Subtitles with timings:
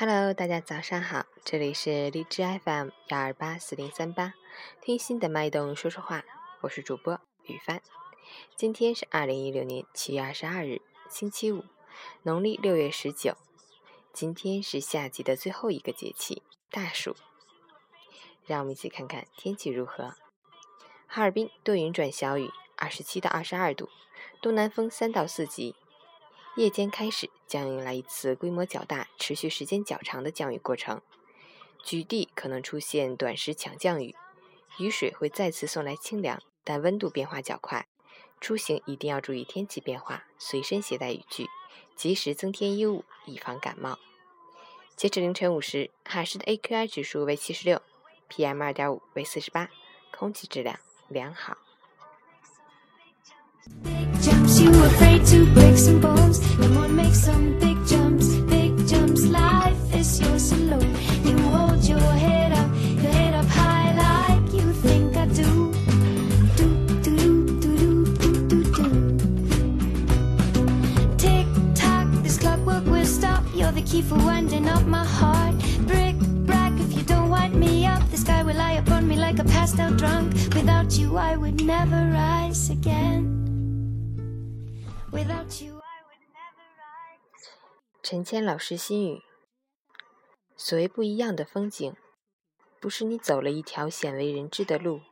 [0.00, 4.34] Hello，大家早上好，这里是荔枝 FM 幺二八四零三八，
[4.80, 6.24] 听心的脉动说说话，
[6.60, 7.82] 我是主播雨帆。
[8.54, 11.64] 今天是二零一六年七月二十二日，星期五，
[12.22, 13.36] 农历六月十九。
[14.12, 17.16] 今天是夏季的最后一个节气大暑。
[18.46, 20.14] 让我们一起看看天气如何。
[21.08, 23.88] 哈尔滨多云转小雨，二十七到二十二度，
[24.40, 25.74] 东南风三到四级。
[26.58, 31.00] 夜间开始将迎来一次规模较大、持续时间较长的降雨过程，
[31.84, 34.16] 局地可能出现短时强降雨，
[34.80, 37.86] 雨水会再次送来清凉，但温度变化较快。
[38.40, 41.46] 出行一定要注意天气变化，随身携带雨具，
[41.94, 43.96] 及时增添衣物，以防感冒。
[44.96, 47.80] 截止凌晨五时，海市的 AQI 指数为七十六
[48.28, 49.70] ，PM 二点五为四十八，
[50.10, 51.56] 空气质量良好。
[57.08, 59.24] Make some big jumps big jumps.
[59.24, 62.68] Life is yours alone you hold your head up
[63.02, 65.72] your head up high like you think i do.
[66.58, 66.66] Do
[67.04, 67.16] do
[67.56, 67.66] do
[68.22, 68.86] do do do
[71.16, 73.42] tick tock this clockwork will stop.
[73.54, 75.54] You're the key for winding up my heart.
[75.86, 76.16] Brick
[76.48, 79.44] brack if you don't wind me up the sky will lie upon me like a
[79.44, 80.34] passed out drunk.
[80.54, 83.38] Without you i would never rise again
[88.10, 89.22] 陈谦老师心语：
[90.56, 91.94] 所谓不一样的风景，
[92.80, 95.02] 不是你走了一条鲜为人知的路，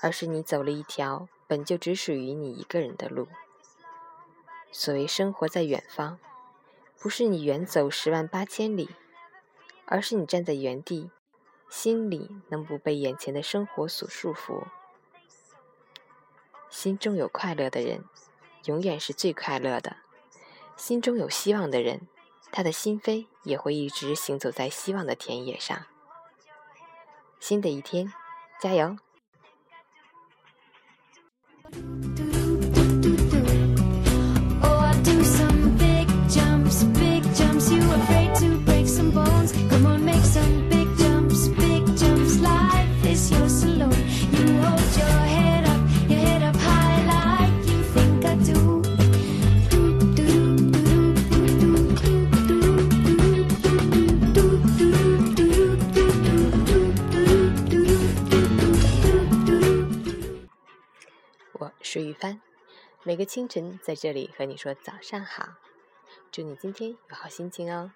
[0.00, 3.28] 而是你走了一条本就只属于你一个人的路。
[4.70, 6.18] 所谓生活在远方，
[7.00, 8.90] 不是你远走十万八千里，
[9.86, 11.10] 而是你站在原地，
[11.70, 14.66] 心里能不被眼前的生活所束缚。
[16.68, 18.04] 心中有快乐的人。
[18.66, 19.96] 永远是最快乐的。
[20.82, 22.08] 心中有希望的人，
[22.50, 25.86] 他的心扉也会一直行走在希望的田野上。
[27.38, 28.12] 新的一天，
[28.60, 28.96] 加油！
[62.12, 62.42] 雨帆，
[63.04, 65.54] 每个清晨在这里和你说早上好，
[66.30, 67.90] 祝你今天有好心情哦。